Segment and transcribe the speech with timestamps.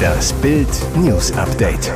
[0.00, 1.92] Das Bild News Update.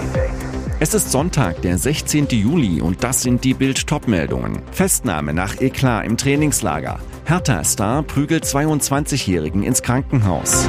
[0.80, 2.26] Es ist Sonntag, der 16.
[2.28, 4.60] Juli und das sind die Bild Topmeldungen.
[4.72, 6.98] Festnahme nach Eklat im Trainingslager.
[7.24, 10.68] Hertha-Star prügelt 22-Jährigen ins Krankenhaus.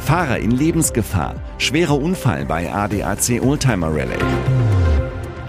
[0.00, 1.36] Fahrer in Lebensgefahr.
[1.58, 4.18] Schwerer Unfall bei ADAC Oldtimer Rallye.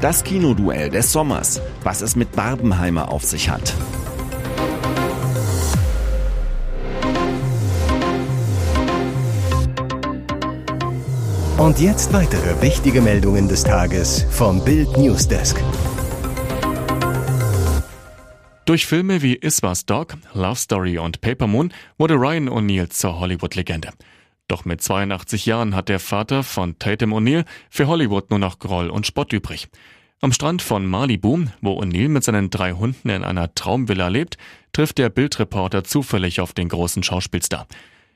[0.01, 1.61] Das Kinoduell des Sommers.
[1.83, 3.73] Was es mit Barbenheimer auf sich hat.
[11.57, 15.55] Und jetzt weitere wichtige Meldungen des Tages vom Bild Newsdesk.
[18.65, 23.89] Durch Filme wie Iswas Dog, Love Story und Paper Moon wurde Ryan O'Neill zur Hollywood-Legende.
[24.47, 28.89] Doch mit 82 Jahren hat der Vater von Tatum O'Neill für Hollywood nur noch Groll
[28.89, 29.67] und Spott übrig.
[30.21, 34.37] Am Strand von Malibu, wo O'Neill mit seinen drei Hunden in einer Traumvilla lebt,
[34.71, 37.67] trifft der Bildreporter zufällig auf den großen Schauspielstar.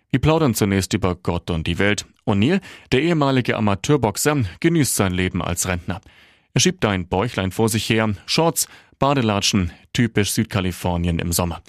[0.09, 2.05] Wir plaudern zunächst über Gott und die Welt.
[2.25, 2.61] O'Neill,
[2.91, 6.01] der ehemalige Amateurboxer, genießt sein Leben als Rentner.
[6.54, 8.67] Er schiebt ein Bäuchlein vor sich her, Shorts,
[8.99, 11.62] Badelatschen, typisch Südkalifornien im Sommer.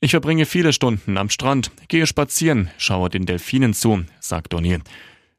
[0.00, 4.82] Ich verbringe viele Stunden am Strand, gehe spazieren, schaue den Delfinen zu, sagt O'Neill.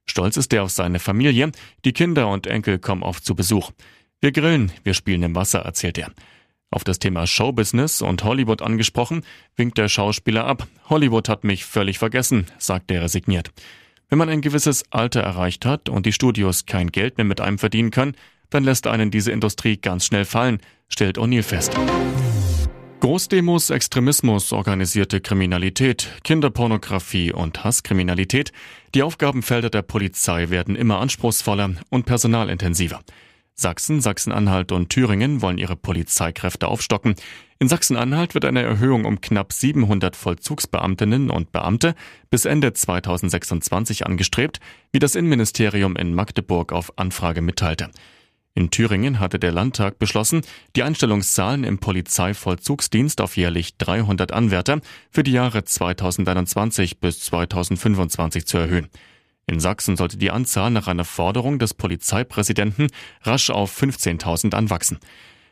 [0.05, 1.51] Stolz ist er auf seine Familie,
[1.85, 3.71] die Kinder und Enkel kommen oft zu Besuch.
[4.21, 6.11] Wir grillen, wir spielen im Wasser, erzählt er.
[6.71, 9.23] Auf das Thema Showbusiness und Hollywood angesprochen,
[9.55, 10.67] winkt der Schauspieler ab.
[10.87, 13.51] Hollywood hat mich völlig vergessen, sagt er resigniert.
[14.09, 17.57] Wenn man ein gewisses Alter erreicht hat und die Studios kein Geld mehr mit einem
[17.57, 18.15] verdienen können,
[18.49, 20.59] dann lässt einen diese Industrie ganz schnell fallen,
[20.89, 21.75] stellt O'Neill fest.
[22.99, 28.51] Großdemos, Extremismus, organisierte Kriminalität, Kinderpornografie und Hasskriminalität,
[28.93, 33.01] die Aufgabenfelder der Polizei werden immer anspruchsvoller und personalintensiver.
[33.59, 37.15] Sachsen, Sachsen-Anhalt und Thüringen wollen ihre Polizeikräfte aufstocken.
[37.59, 41.93] In Sachsen-Anhalt wird eine Erhöhung um knapp 700 Vollzugsbeamtinnen und Beamte
[42.29, 44.61] bis Ende 2026 angestrebt,
[44.93, 47.89] wie das Innenministerium in Magdeburg auf Anfrage mitteilte.
[48.55, 50.41] In Thüringen hatte der Landtag beschlossen,
[50.75, 54.79] die Einstellungszahlen im Polizeivollzugsdienst auf jährlich 300 Anwärter
[55.11, 58.87] für die Jahre 2021 bis 2025 zu erhöhen.
[59.49, 62.85] In Sachsen sollte die Anzahl nach einer Forderung des Polizeipräsidenten
[63.23, 64.99] rasch auf 15.000 anwachsen.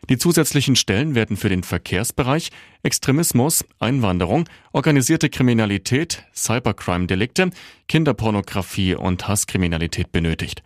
[0.08, 2.52] Die zusätzlichen Stellen werden für den Verkehrsbereich,
[2.84, 7.50] Extremismus, Einwanderung, organisierte Kriminalität, Cybercrime-Delikte,
[7.88, 10.62] Kinderpornografie und Hasskriminalität benötigt.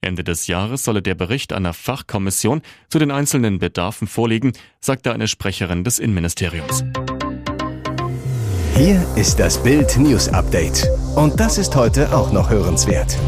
[0.00, 5.28] Ende des Jahres solle der Bericht einer Fachkommission zu den einzelnen Bedarfen vorliegen, sagte eine
[5.28, 6.82] Sprecherin des Innenministeriums.
[8.74, 10.88] Hier ist das Bild News Update.
[11.14, 13.18] Und das ist heute auch noch hörenswert.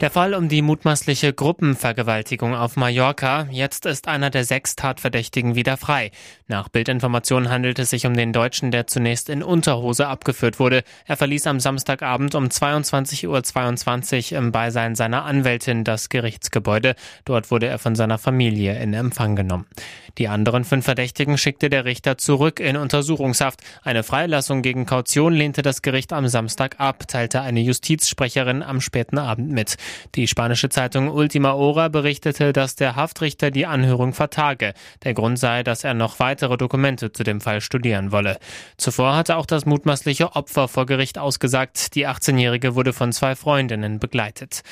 [0.00, 3.48] Der Fall um die mutmaßliche Gruppenvergewaltigung auf Mallorca.
[3.50, 6.12] Jetzt ist einer der sechs Tatverdächtigen wieder frei.
[6.46, 10.84] Nach Bildinformationen handelt es sich um den Deutschen, der zunächst in Unterhose abgeführt wurde.
[11.04, 16.94] Er verließ am Samstagabend um 22.22 Uhr 22 im Beisein seiner Anwältin das Gerichtsgebäude.
[17.24, 19.66] Dort wurde er von seiner Familie in Empfang genommen.
[20.18, 23.62] Die anderen fünf Verdächtigen schickte der Richter zurück in Untersuchungshaft.
[23.82, 29.18] Eine Freilassung gegen Kaution lehnte das Gericht am Samstag ab, teilte eine Justizsprecherin am späten
[29.18, 29.76] Abend mit.
[30.14, 34.74] Die spanische Zeitung Ultima Hora berichtete, dass der Haftrichter die Anhörung vertage.
[35.04, 38.38] Der Grund sei, dass er noch weitere Dokumente zu dem Fall studieren wolle.
[38.76, 41.94] Zuvor hatte auch das mutmaßliche Opfer vor Gericht ausgesagt.
[41.94, 44.62] Die 18-Jährige wurde von zwei Freundinnen begleitet.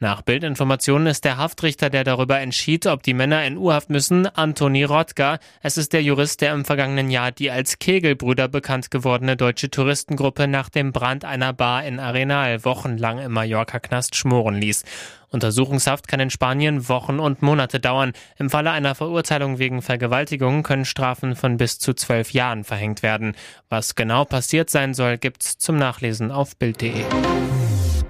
[0.00, 4.82] Nach Bildinformationen ist der Haftrichter, der darüber entschied, ob die Männer in U-Haft müssen, Antoni
[4.82, 5.38] Rotka.
[5.62, 10.48] Es ist der Jurist, der im vergangenen Jahr die als Kegelbrüder bekannt gewordene deutsche Touristengruppe
[10.48, 14.84] nach dem Brand einer Bar in Arenal wochenlang im Mallorca-Knast schmoren ließ.
[15.30, 18.12] Untersuchungshaft kann in Spanien Wochen und Monate dauern.
[18.36, 23.36] Im Falle einer Verurteilung wegen Vergewaltigung können Strafen von bis zu zwölf Jahren verhängt werden.
[23.68, 27.04] Was genau passiert sein soll, gibt's zum Nachlesen auf Bild.de.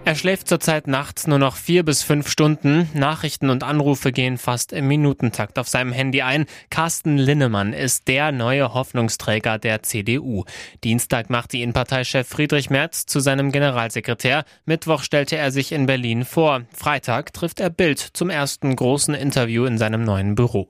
[0.06, 2.90] Er schläft zurzeit nachts nur noch vier bis fünf Stunden.
[2.92, 6.44] Nachrichten und Anrufe gehen fast im Minutentakt auf seinem Handy ein.
[6.68, 10.44] Carsten Linnemann ist der neue Hoffnungsträger der CDU.
[10.84, 14.44] Dienstag machte ihn Parteichef Friedrich Merz zu seinem Generalsekretär.
[14.66, 16.64] Mittwoch stellte er sich in Berlin vor.
[16.70, 20.68] Freitag trifft er Bild zum ersten großen Interview in seinem neuen Büro.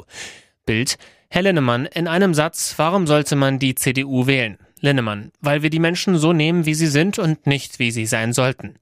[0.64, 0.96] Bild.
[1.28, 4.58] Herr Linnemann, in einem Satz, warum sollte man die CDU wählen?
[4.84, 8.32] Linnemann, weil wir die Menschen so nehmen, wie sie sind und nicht, wie sie sein
[8.32, 8.74] sollten.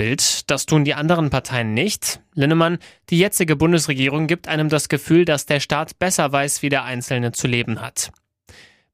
[0.00, 2.22] Bild, das tun die anderen Parteien nicht.
[2.32, 2.78] Linnemann,
[3.10, 7.32] die jetzige Bundesregierung gibt einem das Gefühl, dass der Staat besser weiß, wie der Einzelne
[7.32, 8.10] zu leben hat.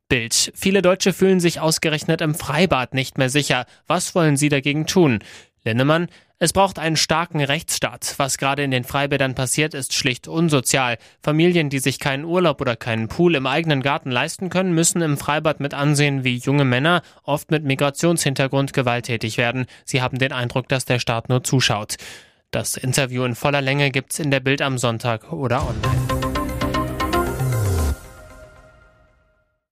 [0.09, 0.51] Bild.
[0.57, 3.67] Viele Deutsche fühlen sich ausgerechnet im Freibad nicht mehr sicher.
[3.87, 5.21] Was wollen sie dagegen tun?
[5.63, 8.15] Linnemann, Es braucht einen starken Rechtsstaat.
[8.19, 10.99] Was gerade in den Freibädern passiert, ist schlicht unsozial.
[11.23, 15.17] Familien, die sich keinen Urlaub oder keinen Pool im eigenen Garten leisten können, müssen im
[15.17, 19.65] Freibad mit ansehen, wie junge Männer, oft mit Migrationshintergrund, gewalttätig werden.
[19.87, 21.97] Sie haben den Eindruck, dass der Staat nur zuschaut.
[22.51, 26.16] Das Interview in voller Länge gibt's in der Bild am Sonntag oder online.